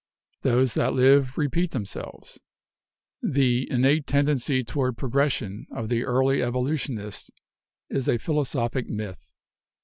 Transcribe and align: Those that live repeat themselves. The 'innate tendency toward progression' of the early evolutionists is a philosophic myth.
Those 0.41 0.73
that 0.73 0.95
live 0.95 1.37
repeat 1.37 1.69
themselves. 1.69 2.39
The 3.21 3.69
'innate 3.69 4.07
tendency 4.07 4.63
toward 4.63 4.97
progression' 4.97 5.67
of 5.69 5.89
the 5.89 6.05
early 6.05 6.41
evolutionists 6.41 7.29
is 7.87 8.09
a 8.09 8.17
philosophic 8.17 8.89
myth. 8.89 9.29